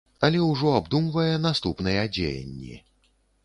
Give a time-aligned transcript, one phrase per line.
[0.27, 2.83] Але ўжо абдумвае наступныя дзеянні.